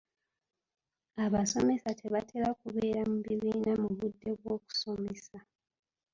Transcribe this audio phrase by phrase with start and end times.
[1.25, 5.37] Abasomesa tebatera kubeera mu bibiina mu budde bw'okusomesa.